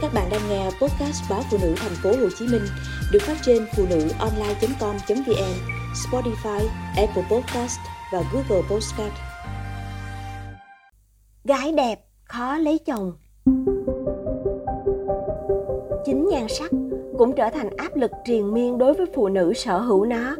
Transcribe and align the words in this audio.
Các 0.00 0.14
bạn 0.14 0.28
đang 0.30 0.40
nghe 0.50 0.64
podcast 0.64 1.30
báo 1.30 1.40
phụ 1.50 1.58
nữ 1.62 1.74
thành 1.76 1.92
phố 2.02 2.10
Hồ 2.10 2.28
Chí 2.38 2.46
Minh 2.46 2.62
được 3.12 3.18
phát 3.22 3.36
trên 3.42 3.66
phụ 3.76 3.84
nữ 3.90 4.08
online.com.vn, 4.18 5.54
Spotify, 5.94 6.66
Apple 6.96 7.22
Podcast 7.30 7.78
và 8.12 8.22
Google 8.32 8.62
Podcast. 8.70 9.12
Gái 11.44 11.72
đẹp 11.72 12.00
khó 12.24 12.56
lấy 12.56 12.78
chồng. 12.78 13.12
Chính 16.04 16.28
nhan 16.28 16.48
sắc 16.48 16.70
cũng 17.18 17.32
trở 17.36 17.50
thành 17.50 17.76
áp 17.76 17.96
lực 17.96 18.10
triền 18.24 18.54
miên 18.54 18.78
đối 18.78 18.94
với 18.94 19.06
phụ 19.14 19.28
nữ 19.28 19.52
sở 19.54 19.78
hữu 19.78 20.04
nó. 20.04 20.36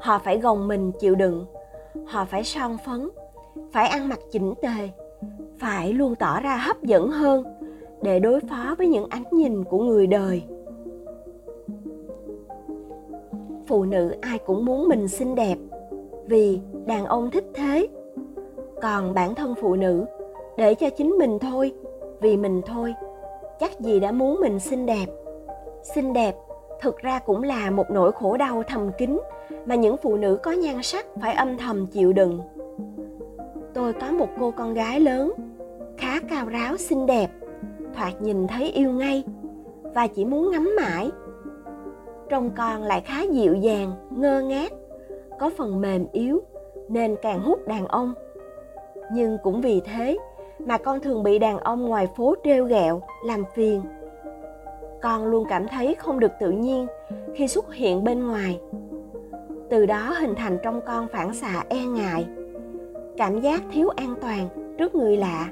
Họ 0.00 0.18
phải 0.24 0.38
gồng 0.38 0.68
mình 0.68 0.92
chịu 1.00 1.14
đựng, 1.14 1.46
họ 2.06 2.24
phải 2.24 2.44
son 2.44 2.76
phấn, 2.86 3.08
phải 3.72 3.88
ăn 3.88 4.08
mặc 4.08 4.18
chỉnh 4.32 4.54
tề, 4.62 4.90
phải 5.58 5.92
luôn 5.92 6.14
tỏ 6.14 6.40
ra 6.40 6.56
hấp 6.56 6.82
dẫn 6.82 7.10
hơn 7.10 7.44
để 8.04 8.18
đối 8.18 8.40
phó 8.40 8.74
với 8.78 8.86
những 8.86 9.06
ánh 9.10 9.24
nhìn 9.30 9.64
của 9.64 9.78
người 9.78 10.06
đời. 10.06 10.42
Phụ 13.66 13.84
nữ 13.84 14.14
ai 14.20 14.38
cũng 14.38 14.64
muốn 14.64 14.88
mình 14.88 15.08
xinh 15.08 15.34
đẹp, 15.34 15.56
vì 16.26 16.60
đàn 16.86 17.04
ông 17.04 17.30
thích 17.30 17.44
thế. 17.54 17.88
Còn 18.82 19.14
bản 19.14 19.34
thân 19.34 19.54
phụ 19.60 19.74
nữ, 19.74 20.04
để 20.56 20.74
cho 20.74 20.90
chính 20.90 21.10
mình 21.10 21.38
thôi, 21.38 21.72
vì 22.20 22.36
mình 22.36 22.62
thôi, 22.66 22.94
chắc 23.60 23.80
gì 23.80 24.00
đã 24.00 24.12
muốn 24.12 24.40
mình 24.40 24.60
xinh 24.60 24.86
đẹp. 24.86 25.06
Xinh 25.82 26.12
đẹp 26.12 26.34
thực 26.80 26.98
ra 26.98 27.18
cũng 27.18 27.42
là 27.42 27.70
một 27.70 27.90
nỗi 27.90 28.12
khổ 28.12 28.36
đau 28.36 28.62
thầm 28.68 28.90
kín 28.98 29.18
mà 29.66 29.74
những 29.74 29.96
phụ 29.96 30.16
nữ 30.16 30.38
có 30.42 30.52
nhan 30.52 30.82
sắc 30.82 31.06
phải 31.22 31.34
âm 31.34 31.58
thầm 31.58 31.86
chịu 31.86 32.12
đựng. 32.12 32.40
Tôi 33.74 33.92
có 33.92 34.10
một 34.10 34.28
cô 34.40 34.50
con 34.50 34.74
gái 34.74 35.00
lớn, 35.00 35.32
khá 35.96 36.20
cao 36.30 36.46
ráo, 36.48 36.76
xinh 36.76 37.06
đẹp 37.06 37.28
thoạt 37.96 38.22
nhìn 38.22 38.46
thấy 38.46 38.72
yêu 38.72 38.90
ngay 38.90 39.24
và 39.94 40.06
chỉ 40.06 40.24
muốn 40.24 40.50
ngắm 40.50 40.70
mãi. 40.76 41.10
Trông 42.28 42.50
con 42.56 42.82
lại 42.82 43.00
khá 43.00 43.22
dịu 43.22 43.54
dàng, 43.54 43.92
ngơ 44.10 44.40
ngác, 44.40 44.72
có 45.38 45.50
phần 45.56 45.80
mềm 45.80 46.06
yếu 46.12 46.42
nên 46.88 47.16
càng 47.22 47.40
hút 47.40 47.68
đàn 47.68 47.86
ông. 47.86 48.14
Nhưng 49.12 49.38
cũng 49.42 49.60
vì 49.60 49.80
thế 49.84 50.18
mà 50.58 50.78
con 50.78 51.00
thường 51.00 51.22
bị 51.22 51.38
đàn 51.38 51.58
ông 51.58 51.82
ngoài 51.86 52.08
phố 52.16 52.34
trêu 52.44 52.64
ghẹo, 52.64 53.02
làm 53.24 53.44
phiền. 53.54 53.82
Con 55.02 55.26
luôn 55.26 55.44
cảm 55.48 55.68
thấy 55.68 55.94
không 55.94 56.20
được 56.20 56.32
tự 56.40 56.50
nhiên 56.50 56.86
khi 57.34 57.48
xuất 57.48 57.74
hiện 57.74 58.04
bên 58.04 58.26
ngoài. 58.26 58.60
Từ 59.70 59.86
đó 59.86 60.14
hình 60.20 60.34
thành 60.34 60.58
trong 60.62 60.80
con 60.86 61.08
phản 61.08 61.34
xạ 61.34 61.64
e 61.68 61.84
ngại, 61.84 62.26
cảm 63.16 63.40
giác 63.40 63.62
thiếu 63.72 63.88
an 63.88 64.14
toàn 64.20 64.48
trước 64.78 64.94
người 64.94 65.16
lạ 65.16 65.48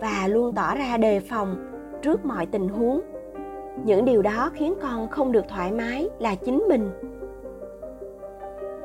và 0.00 0.28
luôn 0.28 0.54
tỏ 0.54 0.74
ra 0.74 0.96
đề 0.96 1.20
phòng 1.20 1.56
trước 2.02 2.24
mọi 2.24 2.46
tình 2.46 2.68
huống 2.68 3.00
những 3.84 4.04
điều 4.04 4.22
đó 4.22 4.50
khiến 4.54 4.74
con 4.82 5.08
không 5.08 5.32
được 5.32 5.44
thoải 5.48 5.72
mái 5.72 6.08
là 6.18 6.34
chính 6.34 6.64
mình 6.68 6.90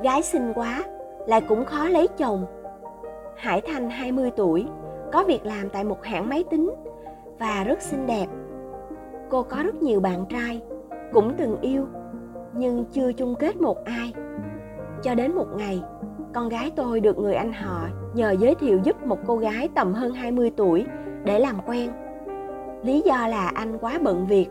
gái 0.04 0.22
xinh 0.22 0.54
quá 0.56 0.84
lại 1.28 1.42
cũng 1.42 1.66
khó 1.66 1.88
lấy 1.88 2.08
chồng 2.18 2.46
Hải 3.42 3.62
Thanh 3.62 3.90
20 3.90 4.32
tuổi, 4.36 4.68
có 5.12 5.24
việc 5.24 5.46
làm 5.46 5.70
tại 5.70 5.84
một 5.84 6.04
hãng 6.04 6.30
máy 6.30 6.44
tính 6.50 6.72
và 7.40 7.64
rất 7.64 7.82
xinh 7.82 8.08
đẹp. 8.08 8.26
Cô 9.30 9.44
có 9.44 9.64
rất 9.64 9.76
nhiều 9.76 10.00
bạn 10.00 10.26
trai, 10.30 10.62
cũng 11.14 11.34
từng 11.38 11.62
yêu, 11.62 11.88
nhưng 12.54 12.86
chưa 12.86 13.14
chung 13.14 13.36
kết 13.40 13.62
một 13.62 13.86
ai. 13.86 14.14
Cho 15.04 15.16
đến 15.16 15.36
một 15.36 15.48
ngày, 15.58 15.84
con 16.34 16.50
gái 16.50 16.72
tôi 16.76 17.00
được 17.00 17.18
người 17.18 17.34
anh 17.34 17.54
họ 17.54 17.88
nhờ 18.14 18.36
giới 18.40 18.56
thiệu 18.56 18.80
giúp 18.84 19.04
một 19.04 19.20
cô 19.28 19.38
gái 19.38 19.70
tầm 19.76 19.94
hơn 19.94 20.14
20 20.14 20.52
tuổi 20.58 20.86
để 21.24 21.40
làm 21.40 21.56
quen. 21.66 21.92
Lý 22.84 23.02
do 23.06 23.28
là 23.28 23.52
anh 23.56 23.78
quá 23.78 24.00
bận 24.02 24.28
việc, 24.28 24.48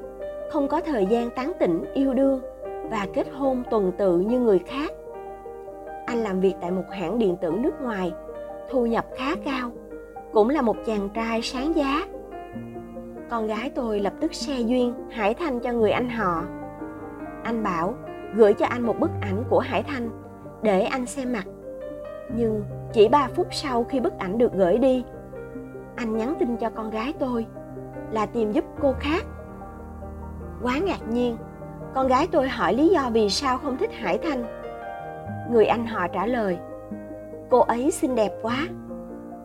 không 0.53 0.69
có 0.69 0.81
thời 0.81 1.07
gian 1.07 1.31
tán 1.31 1.53
tỉnh 1.61 1.85
yêu 1.95 2.15
đương 2.15 2.41
và 2.91 3.07
kết 3.15 3.27
hôn 3.33 3.63
tuần 3.71 3.93
tự 3.99 4.19
như 4.19 4.41
người 4.41 4.59
khác. 4.59 4.93
Anh 6.07 6.19
làm 6.19 6.41
việc 6.41 6.55
tại 6.61 6.71
một 6.71 6.85
hãng 6.91 7.19
điện 7.19 7.37
tử 7.41 7.53
nước 7.59 7.83
ngoài, 7.83 8.13
thu 8.71 8.87
nhập 8.87 9.07
khá 9.19 9.35
cao, 9.45 9.71
cũng 10.33 10.49
là 10.49 10.63
một 10.63 10.77
chàng 10.87 11.09
trai 11.15 11.43
sáng 11.43 11.77
giá. 11.77 12.07
Con 13.31 13.47
gái 13.47 13.71
tôi 13.75 14.01
lập 14.01 14.13
tức 14.21 14.35
xe 14.35 14.61
duyên 14.61 14.95
Hải 15.11 15.35
Thanh 15.35 15.61
cho 15.61 15.73
người 15.73 15.91
anh 15.91 16.11
họ. 16.11 16.45
Anh 17.43 17.63
bảo 17.63 17.95
gửi 18.35 18.55
cho 18.55 18.67
anh 18.67 18.83
một 18.83 19.01
bức 19.01 19.11
ảnh 19.21 19.45
của 19.51 19.59
Hải 19.59 19.83
Thanh 19.83 20.11
để 20.63 20.83
anh 20.83 21.07
xem 21.07 21.33
mặt. 21.33 21.45
Nhưng 22.35 22.65
chỉ 22.93 23.09
3 23.09 23.29
phút 23.35 23.47
sau 23.51 23.85
khi 23.85 24.01
bức 24.01 24.19
ảnh 24.19 24.39
được 24.39 24.53
gửi 24.53 24.79
đi, 24.79 25.05
anh 25.97 26.17
nhắn 26.17 26.35
tin 26.39 26.57
cho 26.57 26.71
con 26.71 26.91
gái 26.91 27.15
tôi 27.19 27.47
là 28.11 28.27
tìm 28.27 28.53
giúp 28.53 28.65
cô 28.83 28.93
khác. 29.01 29.25
Quá 30.63 30.79
ngạc 30.79 31.09
nhiên 31.09 31.37
con 31.95 32.09
gái 32.09 32.29
tôi 32.33 32.49
hỏi 32.49 32.75
lý 32.75 32.89
do 32.89 33.11
vì 33.13 33.31
sao 33.31 33.59
không 33.59 33.77
thích 33.77 33.91
hải 33.93 34.19
thanh. 34.19 34.45
Người 35.53 35.67
anh 35.67 35.87
họ 35.87 36.09
trả 36.09 36.27
lời 36.27 36.59
cô 37.51 37.61
ấy 37.61 37.91
xinh 37.91 38.15
đẹp 38.15 38.33
quá 38.43 38.67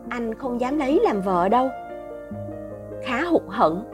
anh 0.08 0.34
không 0.34 0.60
dám 0.60 0.78
lấy 0.78 1.00
làm 1.04 1.20
vợ 1.20 1.48
đâu. 1.48 1.68
Khá 3.02 3.24
hụt 3.24 3.42
hẫng 3.48 3.84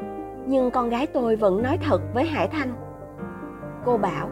nhưng 0.47 0.70
con 0.70 0.88
gái 0.88 1.06
tôi 1.06 1.36
vẫn 1.36 1.62
nói 1.62 1.78
thật 1.82 2.00
với 2.14 2.24
hải 2.24 2.48
thanh. 2.48 2.72
Cô 3.84 3.98
bảo 3.98 4.28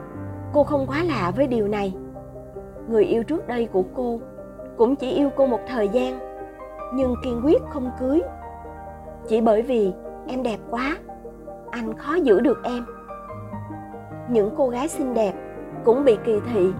cô 0.52 0.64
không 0.64 0.86
quá 0.86 1.04
lạ 1.04 1.32
với 1.36 1.46
điều 1.46 1.68
này. 1.68 1.94
Người 2.88 3.04
yêu 3.04 3.22
trước 3.22 3.48
đây 3.48 3.66
của 3.66 3.84
cô 3.94 4.20
cũng 4.80 4.96
chỉ 4.96 5.10
yêu 5.10 5.30
cô 5.36 5.46
một 5.46 5.60
thời 5.66 5.88
gian, 5.88 6.18
nhưng 6.94 7.14
kiên 7.24 7.40
quyết 7.44 7.62
không 7.70 7.90
cưới. 8.00 8.22
Chỉ 9.28 9.40
bởi 9.40 9.62
vì 9.62 9.92
em 10.28 10.42
đẹp 10.42 10.58
quá, 10.70 10.96
anh 11.70 11.96
khó 11.96 12.14
giữ 12.14 12.40
được 12.40 12.58
em. 12.64 12.86
Những 14.30 14.54
cô 14.56 14.68
gái 14.68 14.88
xinh 14.88 15.14
đẹp 15.14 15.32
cũng 15.84 16.04
bị 16.04 16.18
kỳ 16.24 16.40
thị 16.52 16.72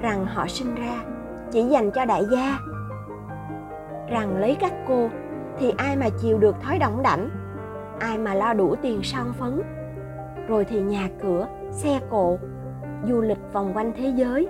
rằng 0.00 0.26
họ 0.26 0.46
sinh 0.46 0.74
ra 0.74 1.04
chỉ 1.50 1.62
dành 1.62 1.90
cho 1.90 2.04
đại 2.04 2.24
gia. 2.32 2.58
Rằng 4.08 4.36
lấy 4.36 4.56
các 4.60 4.72
cô 4.88 5.08
thì 5.58 5.74
ai 5.76 5.96
mà 5.96 6.06
chịu 6.22 6.38
được 6.38 6.60
thói 6.60 6.78
đỏng 6.78 7.02
đảnh, 7.02 7.28
ai 7.98 8.18
mà 8.18 8.34
lo 8.34 8.52
đủ 8.52 8.74
tiền 8.82 9.00
son 9.02 9.32
phấn. 9.32 9.62
Rồi 10.48 10.64
thì 10.64 10.80
nhà 10.80 11.08
cửa, 11.22 11.46
xe 11.70 12.00
cộ, 12.10 12.38
du 13.08 13.20
lịch 13.20 13.52
vòng 13.52 13.72
quanh 13.74 13.92
thế 13.96 14.12
giới. 14.16 14.48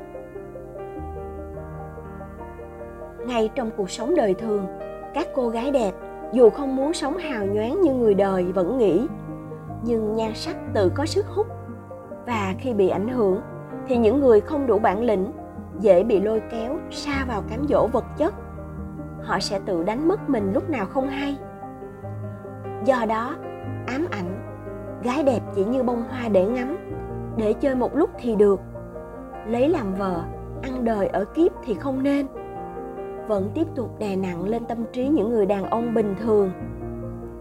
Ngay 3.31 3.51
trong 3.55 3.71
cuộc 3.77 3.91
sống 3.91 4.15
đời 4.15 4.35
thường. 4.35 4.67
Các 5.15 5.27
cô 5.35 5.49
gái 5.49 5.71
đẹp, 5.71 5.93
dù 6.33 6.51
không 6.51 6.77
muốn 6.77 6.93
sống 6.93 7.17
hào 7.17 7.47
nhoáng 7.47 7.81
như 7.81 7.95
người 7.95 8.15
đời, 8.15 8.45
vẫn 8.45 8.79
nghĩ, 8.79 9.07
nhưng 9.83 10.17
nhan 10.17 10.35
sắc 10.35 10.57
tự 10.75 10.93
có 10.95 11.07
sức 11.07 11.27
hút. 11.27 11.47
Và 12.27 12.55
khi 12.59 12.75
bị 12.75 12.89
ảnh 12.89 13.09
hưởng, 13.09 13.41
thì 13.89 13.97
những 13.97 14.21
người 14.21 14.41
không 14.41 14.67
đủ 14.67 14.79
bản 14.79 15.03
lĩnh, 15.03 15.33
dễ 15.81 16.05
bị 16.05 16.21
lôi 16.21 16.43
kéo 16.51 16.79
xa 16.91 17.25
vào 17.29 17.43
cám 17.51 17.67
dỗ 17.69 17.87
vật 17.87 18.05
chất. 18.17 18.35
Họ 19.23 19.39
sẽ 19.41 19.61
tự 19.67 19.85
đánh 19.85 20.09
mất 20.09 20.31
mình 20.31 20.53
lúc 20.53 20.71
nào 20.71 20.87
không 20.87 21.09
hay. 21.09 21.37
Do 22.85 23.05
đó, 23.09 23.35
ám 23.87 24.07
ảnh, 24.11 24.59
gái 25.03 25.23
đẹp 25.23 25.41
chỉ 25.55 25.65
như 25.65 25.83
bông 25.83 26.05
hoa 26.09 26.29
để 26.29 26.45
ngắm, 26.45 26.77
để 27.37 27.53
chơi 27.53 27.75
một 27.75 27.97
lúc 27.97 28.11
thì 28.19 28.37
được. 28.37 28.61
Lấy 29.47 29.69
làm 29.69 29.95
vợ, 29.95 30.23
ăn 30.63 30.85
đời 30.85 31.07
ở 31.07 31.25
kiếp 31.25 31.53
thì 31.65 31.75
không 31.75 32.03
nên 32.03 32.27
vẫn 33.29 33.51
tiếp 33.55 33.67
tục 33.75 33.99
đè 33.99 34.17
nặng 34.17 34.49
lên 34.49 34.65
tâm 34.65 34.79
trí 34.93 35.09
những 35.09 35.31
người 35.31 35.47
đàn 35.47 35.71
ông 35.71 35.95
bình 35.95 36.15
thường. 36.21 36.51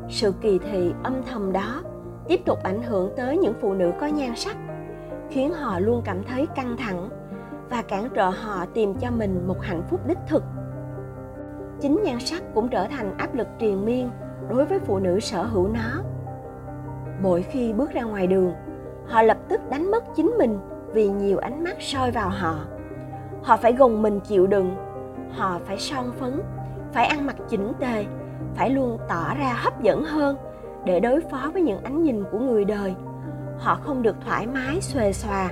Sự 0.10 0.34
kỳ 0.42 0.60
thị 0.60 0.94
âm 1.04 1.14
thầm 1.32 1.54
đó 1.54 1.82
tiếp 2.28 2.46
tục 2.46 2.60
ảnh 2.64 2.84
hưởng 2.84 3.12
tới 3.18 3.38
những 3.38 3.54
phụ 3.62 3.74
nữ 3.74 3.92
có 4.00 4.08
nhan 4.08 4.36
sắc, 4.36 4.58
khiến 5.30 5.54
họ 5.54 5.80
luôn 5.80 6.02
cảm 6.06 6.24
thấy 6.24 6.48
căng 6.56 6.78
thẳng 6.78 7.10
và 7.70 7.82
cản 7.82 8.10
trở 8.14 8.30
họ 8.30 8.66
tìm 8.74 8.94
cho 8.94 9.12
mình 9.12 9.48
một 9.48 9.62
hạnh 9.62 9.84
phúc 9.90 10.00
đích 10.08 10.18
thực. 10.28 10.44
Chính 11.82 12.02
nhan 12.04 12.20
sắc 12.20 12.44
cũng 12.54 12.70
trở 12.70 12.88
thành 12.88 13.18
áp 13.18 13.36
lực 13.36 13.48
triền 13.60 13.86
miên 13.86 14.10
đối 14.50 14.66
với 14.66 14.80
phụ 14.80 15.00
nữ 15.00 15.20
sở 15.20 15.44
hữu 15.44 15.68
nó. 15.68 16.04
Mỗi 17.22 17.42
khi 17.42 17.74
bước 17.74 17.92
ra 17.92 18.04
ngoài 18.04 18.28
đường, 18.28 18.54
họ 19.08 19.22
lập 19.22 19.38
tức 19.50 19.62
đánh 19.70 19.92
mất 19.92 20.04
chính 20.16 20.34
mình 20.38 20.60
vì 20.94 21.10
nhiều 21.10 21.38
ánh 21.38 21.64
mắt 21.64 21.76
soi 21.80 22.12
vào 22.12 22.30
họ. 22.30 22.56
Họ 23.44 23.58
phải 23.58 23.74
gồng 23.74 24.02
mình 24.02 24.20
chịu 24.20 24.48
đựng 24.48 24.76
họ 25.32 25.60
phải 25.66 25.78
son 25.78 26.12
phấn, 26.20 26.42
phải 26.94 27.06
ăn 27.06 27.26
mặc 27.26 27.36
chỉnh 27.50 27.74
tề, 27.80 28.06
phải 28.56 28.70
luôn 28.70 28.98
tỏ 29.10 29.36
ra 29.40 29.54
hấp 29.64 29.82
dẫn 29.84 30.04
hơn 30.04 30.38
để 30.86 31.00
đối 31.00 31.22
phó 31.22 31.50
với 31.54 31.62
những 31.62 31.84
ánh 31.84 32.04
nhìn 32.04 32.24
của 32.32 32.40
người 32.40 32.66
đời. 32.66 32.96
Họ 33.58 33.76
không 33.76 34.02
được 34.02 34.16
thoải 34.26 34.48
mái, 34.48 34.82
xuề 34.82 35.14
xòa. 35.14 35.50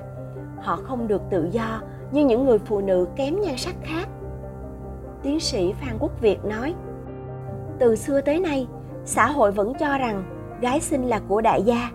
Họ 0.61 0.75
không 0.75 1.07
được 1.07 1.21
tự 1.29 1.49
do 1.51 1.81
như 2.11 2.25
những 2.25 2.45
người 2.45 2.59
phụ 2.59 2.81
nữ 2.81 3.07
kém 3.15 3.41
nhan 3.41 3.57
sắc 3.57 3.75
khác. 3.81 4.09
Tiến 5.23 5.39
sĩ 5.39 5.73
phan 5.73 5.97
quốc 5.99 6.21
việt 6.21 6.45
nói, 6.45 6.73
từ 7.79 7.95
xưa 7.95 8.21
tới 8.21 8.39
nay, 8.39 8.67
xã 9.05 9.27
hội 9.27 9.51
vẫn 9.51 9.73
cho 9.79 9.97
rằng 9.97 10.23
gái 10.61 10.79
xinh 10.79 11.05
là 11.05 11.21
của 11.27 11.41
đại 11.41 11.63
gia. 11.63 11.89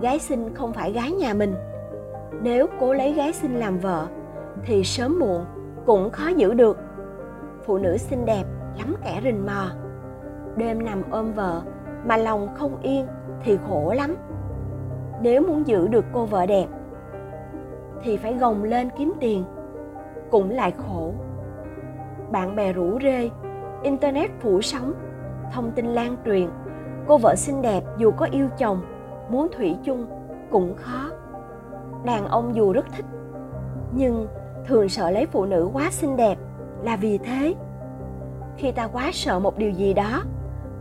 Gái 0.00 0.18
xinh 0.18 0.54
không 0.54 0.72
phải 0.72 0.92
gái 0.92 1.12
nhà 1.12 1.34
mình. 1.34 1.54
Nếu 2.42 2.66
cố 2.80 2.92
lấy 2.92 3.12
gái 3.12 3.32
xinh 3.32 3.60
làm 3.60 3.78
vợ, 3.78 4.06
thì 4.66 4.84
sớm 4.84 5.18
muộn 5.18 5.44
cũng 5.86 6.10
khó 6.10 6.28
giữ 6.28 6.54
được 6.54 6.78
phụ 7.64 7.78
nữ 7.78 7.96
xinh 7.96 8.24
đẹp, 8.24 8.44
lắm 8.78 8.94
kẻ 9.04 9.20
rình 9.24 9.46
mò. 9.46 9.70
Đêm 10.56 10.84
nằm 10.84 11.02
ôm 11.10 11.32
vợ, 11.32 11.62
mà 12.04 12.16
lòng 12.16 12.48
không 12.54 12.80
yên 12.82 13.06
thì 13.44 13.58
khổ 13.68 13.92
lắm. 13.96 14.16
Nếu 15.20 15.42
muốn 15.42 15.66
giữ 15.66 15.88
được 15.88 16.04
cô 16.12 16.26
vợ 16.26 16.46
đẹp, 16.46 16.66
thì 18.02 18.16
phải 18.16 18.34
gồng 18.34 18.64
lên 18.64 18.88
kiếm 18.98 19.12
tiền, 19.20 19.44
cũng 20.30 20.50
lại 20.50 20.72
khổ. 20.78 21.12
Bạn 22.30 22.56
bè 22.56 22.72
rủ 22.72 22.98
rê, 23.02 23.30
internet 23.82 24.30
phủ 24.40 24.60
sóng, 24.62 24.94
thông 25.52 25.70
tin 25.70 25.86
lan 25.86 26.16
truyền. 26.24 26.48
Cô 27.06 27.18
vợ 27.18 27.34
xinh 27.36 27.62
đẹp 27.62 27.84
dù 27.98 28.10
có 28.10 28.26
yêu 28.30 28.48
chồng, 28.58 28.82
muốn 29.28 29.48
thủy 29.56 29.76
chung 29.84 30.06
cũng 30.50 30.74
khó. 30.76 31.10
Đàn 32.04 32.26
ông 32.26 32.54
dù 32.54 32.72
rất 32.72 32.86
thích, 32.96 33.06
nhưng 33.94 34.26
thường 34.66 34.88
sợ 34.88 35.10
lấy 35.10 35.26
phụ 35.26 35.44
nữ 35.44 35.70
quá 35.72 35.88
xinh 35.90 36.16
đẹp 36.16 36.38
là 36.82 36.96
vì 36.96 37.18
thế 37.18 37.54
khi 38.56 38.72
ta 38.72 38.86
quá 38.86 39.10
sợ 39.12 39.38
một 39.38 39.58
điều 39.58 39.70
gì 39.70 39.94
đó, 39.94 40.22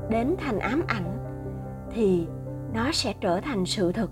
đến 0.09 0.35
thành 0.39 0.59
ám 0.59 0.83
ảnh, 0.87 1.17
thì 1.91 2.27
nó 2.73 2.91
sẽ 2.91 3.13
trở 3.21 3.39
thành 3.39 3.65
sự 3.65 3.91
thực. 3.91 4.11